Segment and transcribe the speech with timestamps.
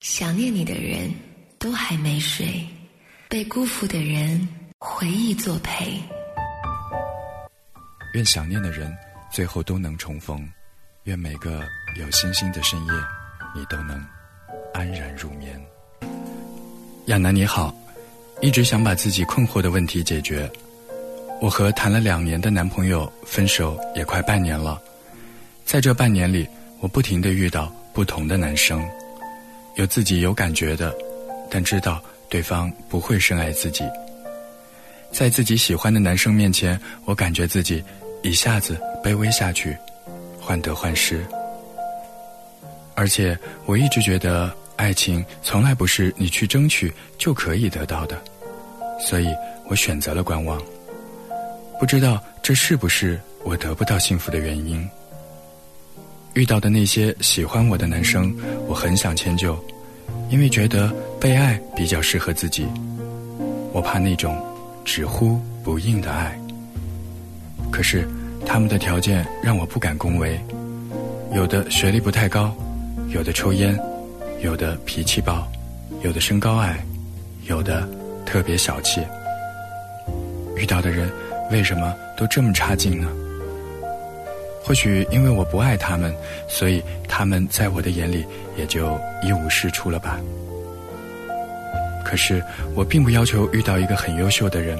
[0.00, 1.12] 想念你的人
[1.58, 2.66] 都还没睡，
[3.28, 6.00] 被辜负的人回忆作陪。
[8.14, 8.90] 愿想念的人
[9.30, 10.42] 最后都能重逢，
[11.04, 11.62] 愿每个
[11.98, 12.92] 有星星的深夜，
[13.54, 14.02] 你都能
[14.72, 15.62] 安然入眠。
[17.08, 17.74] 亚楠你好，
[18.40, 20.50] 一直想把自己困惑的问题解决。
[21.42, 24.80] 我和谈了两年的男朋友分手也快半年了，
[25.66, 26.48] 在这半年里，
[26.80, 28.82] 我不停的遇到不同的男生。
[29.80, 30.94] 有自己有感觉的，
[31.50, 33.82] 但知道对方不会深爱自己。
[35.10, 37.82] 在自己喜欢的男生面前，我感觉自己
[38.22, 39.74] 一下子卑微下去，
[40.38, 41.26] 患得患失。
[42.94, 48.22] 而且我一直觉得，爱情从来不是你去争取就可以得到的，
[49.00, 49.28] 所以
[49.64, 50.60] 我选择了观望。
[51.78, 54.86] 不知道这是不是我得不到幸福的原因？
[56.40, 58.34] 遇到的那些喜欢我的男生，
[58.66, 59.62] 我很想迁就，
[60.30, 60.90] 因为觉得
[61.20, 62.66] 被爱比较适合自己。
[63.74, 64.34] 我怕那种
[64.82, 66.34] 只呼不应的爱。
[67.70, 68.08] 可是
[68.46, 70.40] 他们的条件让我不敢恭维，
[71.34, 72.56] 有的学历不太高，
[73.10, 73.78] 有的抽烟，
[74.40, 75.46] 有的脾气暴，
[76.02, 76.82] 有的身高矮，
[77.44, 77.86] 有的
[78.24, 79.02] 特别小气。
[80.56, 81.12] 遇到的人
[81.50, 83.10] 为什么都这么差劲呢？
[84.62, 86.14] 或许因为我不爱他们，
[86.46, 88.24] 所以他们在我的眼里
[88.56, 90.20] 也就一无是处了吧。
[92.04, 92.42] 可是
[92.74, 94.78] 我并不要求遇到一个很优秀的人，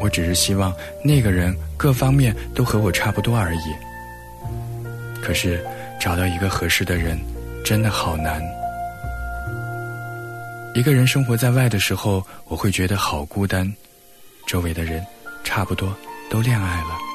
[0.00, 3.74] 我只是希望那个人各方面都和我差不多而已。
[5.22, 5.64] 可是
[6.00, 7.18] 找到一个合适的人，
[7.64, 8.42] 真的好难。
[10.74, 13.70] 一个人生活在外的时候，我会觉得好孤单，
[14.46, 15.04] 周围的人
[15.42, 15.94] 差不多
[16.30, 17.05] 都恋爱了。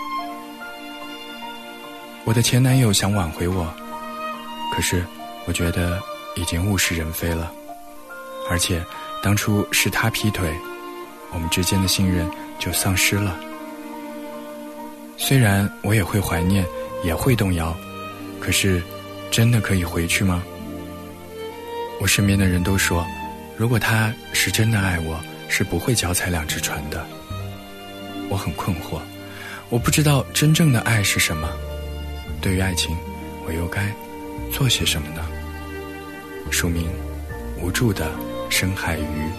[2.23, 3.73] 我的前男友想挽回我，
[4.73, 5.03] 可是
[5.45, 5.99] 我觉得
[6.35, 7.51] 已经物是人非了，
[8.49, 8.83] 而且
[9.23, 10.53] 当初是他劈腿，
[11.31, 13.37] 我们之间的信任就丧失了。
[15.17, 16.65] 虽然我也会怀念，
[17.03, 17.75] 也会动摇，
[18.39, 18.81] 可是
[19.31, 20.43] 真的可以回去吗？
[21.99, 23.05] 我身边的人都说，
[23.57, 27.05] 如果他是真的爱我，是不会脚踩两只船的。
[28.29, 28.99] 我很困惑，
[29.69, 31.49] 我不知道真正的爱是什么。
[32.41, 32.97] 对于爱情，
[33.45, 33.87] 我又该
[34.51, 35.23] 做些什么呢？
[36.49, 36.89] 署名：
[37.61, 38.11] 无助的
[38.49, 39.29] 深海鱼。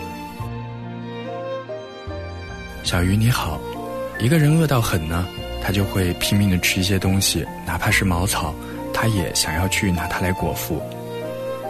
[2.85, 3.61] 小鱼你好，
[4.21, 5.27] 一个人饿到很呢，
[5.61, 8.55] 他就会拼命的吃一些东西，哪怕是茅草，
[8.95, 10.81] 他也想要去拿它来果腹。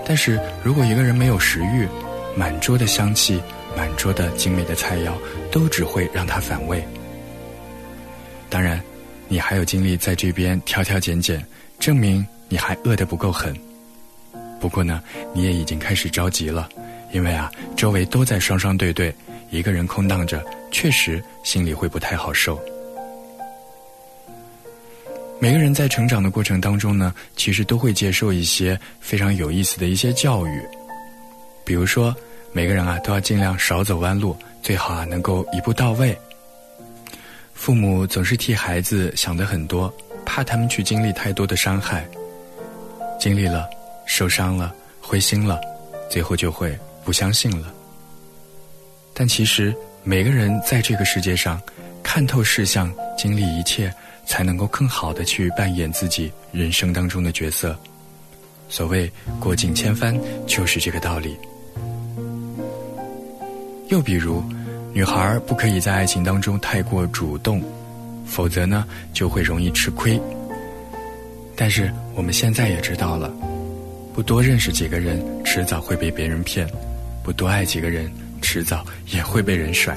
[0.07, 1.89] 但是如果一个人没有食欲，
[2.37, 3.41] 满桌的香气，
[3.75, 5.13] 满桌的精美的菜肴，
[5.51, 6.87] 都只会让他反胃。
[8.51, 8.79] 当然。
[9.29, 11.45] 你还有精力在这边挑挑拣拣，
[11.79, 13.55] 证明你还饿得不够狠。
[14.61, 15.03] 不过呢，
[15.35, 16.69] 你也已经开始着急了，
[17.13, 19.13] 因为啊，周围都在双双对对，
[19.51, 22.61] 一个人空荡着，确实心里会不太好受。
[25.41, 30.63] 每个人在成长的过程当中呢，其实都会接受一些非常有意思的一些教育，
[31.65, 32.15] 比如说，
[32.53, 36.17] 每个人啊都要尽量少走弯路，最好啊能够一步到位。
[37.63, 39.89] 父母总是替孩子想的很多，
[40.27, 42.05] 怕他们去经历太多的伤害。
[43.21, 43.71] 经历了，
[44.05, 45.61] 受伤了，灰心了，
[46.11, 47.73] 最后就会不相信了。
[49.15, 49.73] 但其实
[50.03, 51.63] 每个人在这个世界上，
[52.03, 53.95] 看透世相，经历一切，
[54.27, 57.79] 才能够更好的去扮演自己人生当中的角色。
[58.69, 59.09] 所谓
[59.39, 60.19] 过尽千帆，
[60.49, 61.39] 就是这个道理。
[63.87, 64.43] 又比如。
[64.95, 67.63] 女孩不可以在爱情当中太过主动，
[68.27, 70.21] 否则呢就会容易吃亏。
[71.57, 73.33] 但是我们现在也知道了，
[74.15, 76.67] 不多认识几个人，迟早会被别人骗；
[77.25, 79.97] 不多爱几个人，迟早也会被人甩。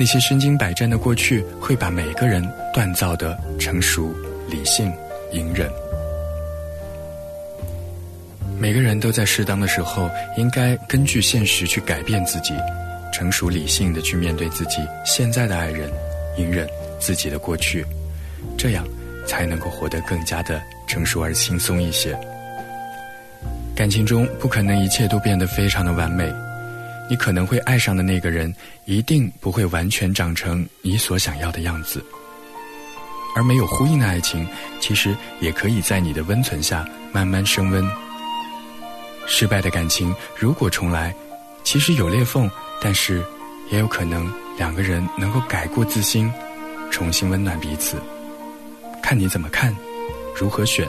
[0.00, 2.42] 那些身经百战的过去，会把每个人
[2.74, 4.14] 锻造的成熟、
[4.48, 4.90] 理性、
[5.32, 5.70] 隐忍。
[8.58, 10.08] 每个人都在适当的时候，
[10.38, 12.54] 应该根据现实去改变自己。
[13.18, 15.92] 成熟理性的去面对自己现在的爱人，
[16.36, 16.68] 隐忍
[17.00, 17.84] 自己的过去，
[18.56, 18.86] 这样
[19.26, 22.16] 才能够活得更加的成熟而轻松一些。
[23.74, 26.32] 感情中不可能一切都变得非常的完美，
[27.10, 28.54] 你可能会爱上的那个人
[28.84, 32.00] 一定不会完全长成你所想要的样子。
[33.34, 34.46] 而没有呼应的爱情，
[34.78, 37.84] 其实也可以在你的温存下慢慢升温。
[39.26, 41.12] 失败的感情如果重来，
[41.64, 42.48] 其实有裂缝。
[42.80, 43.24] 但是，
[43.70, 46.32] 也有可能两个人能够改过自新，
[46.90, 48.00] 重新温暖彼此。
[49.02, 49.74] 看你怎么看，
[50.36, 50.86] 如何选，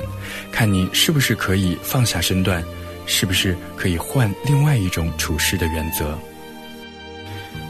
[0.52, 2.64] 看你是不是可以放下身段，
[3.06, 6.18] 是不是可以换另外一种处事的原则？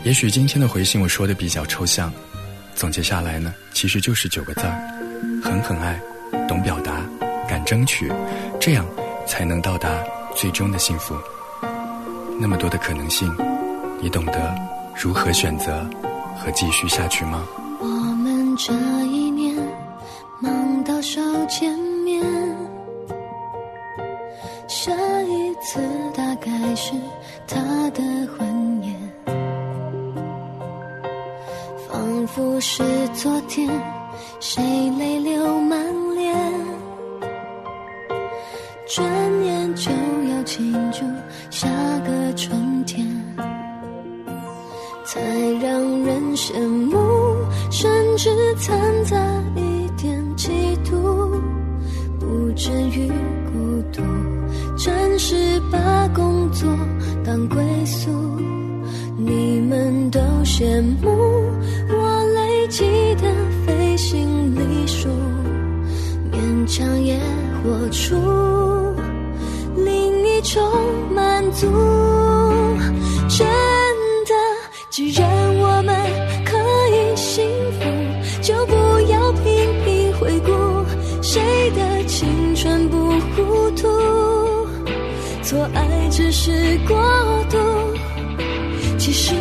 [0.03, 2.11] 也许今天的回信我说的比较抽象，
[2.75, 4.71] 总结下来呢，其实就是九个字儿：
[5.43, 5.99] 狠狠爱，
[6.47, 7.01] 懂表达，
[7.47, 8.11] 敢争取，
[8.59, 8.85] 这样
[9.25, 9.89] 才能到达
[10.35, 11.17] 最终的幸福。
[12.39, 13.29] 那么多的可能性，
[14.01, 14.55] 你懂得
[14.95, 15.85] 如何选择
[16.37, 17.45] 和继续下去吗？
[17.79, 18.73] 我们这
[19.05, 19.55] 一年
[20.39, 22.23] 忙到手见面，
[24.67, 24.91] 下
[25.23, 25.79] 一次
[26.15, 26.93] 大概是
[27.45, 28.01] 他的
[28.37, 28.95] 婚宴，
[31.87, 33.69] 仿佛是昨天，
[34.39, 34.63] 谁
[34.97, 35.77] 泪流满
[36.15, 36.35] 脸，
[38.87, 39.05] 转
[39.43, 39.91] 眼就
[40.31, 40.99] 要庆祝
[41.49, 41.67] 下
[41.99, 42.28] 个
[46.39, 47.35] 羡慕，
[47.69, 49.17] 甚至掺杂
[49.57, 50.49] 一点嫉
[50.85, 51.29] 妒，
[52.17, 53.11] 不至于
[53.51, 54.01] 孤独。
[54.77, 55.35] 暂时
[55.69, 56.69] 把工作
[57.25, 58.09] 当归宿，
[59.17, 61.09] 你们都羡慕
[61.89, 62.85] 我累积
[63.15, 63.29] 的
[63.65, 65.09] 飞行里数，
[66.31, 67.19] 勉强也
[67.61, 68.15] 活出
[69.75, 70.63] 另一种
[71.13, 71.67] 满足。
[83.41, 83.87] 糊涂。
[85.43, 86.95] 错爱只是过
[87.49, 87.57] 度，
[88.97, 89.33] 其实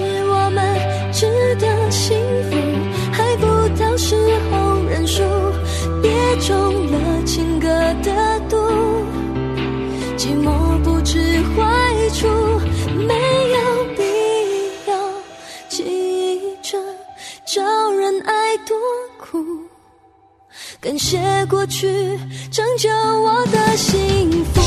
[21.48, 21.88] 过去
[22.50, 24.60] 成就我的幸福。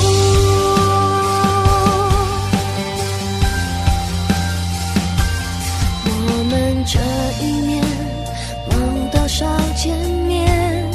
[6.05, 6.99] 我们这
[7.45, 7.83] 一年
[8.69, 9.45] 忙到少
[9.75, 9.95] 见
[10.27, 10.89] 面。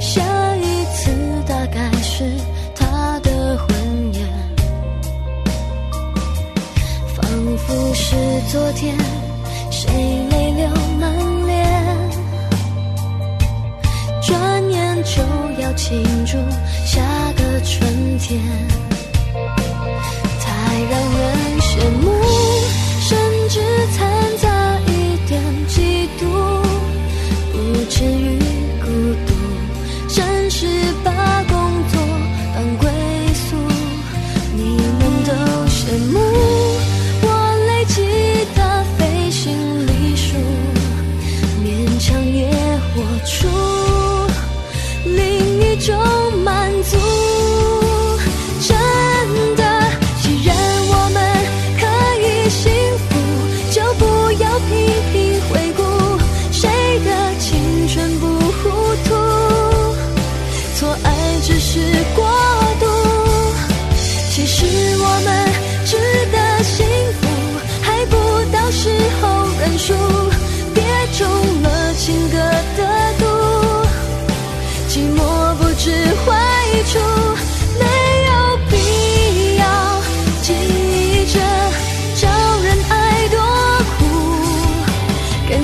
[0.00, 0.20] 下
[0.56, 1.12] 一次
[1.46, 2.24] 大概是
[2.74, 4.26] 他的婚宴，
[7.14, 7.24] 仿
[7.58, 8.16] 佛是
[8.50, 8.96] 昨天，
[15.88, 16.36] 庆祝
[16.84, 17.00] 下
[17.34, 18.42] 个春天，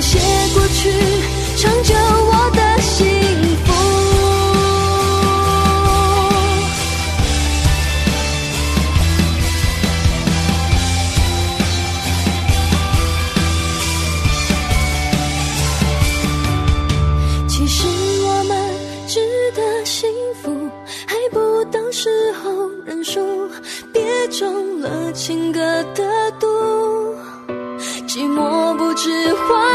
[0.03, 0.19] 写。
[0.53, 0.91] 过去
[1.57, 3.07] 成就我的幸
[3.63, 3.71] 福。
[17.47, 17.87] 其实
[18.25, 18.51] 我们
[19.07, 19.19] 值
[19.55, 20.69] 得幸福，
[21.07, 23.49] 还不到时候认输，
[23.91, 25.59] 别中了情歌
[25.95, 26.47] 的毒，
[28.07, 29.72] 寂寞不知坏处。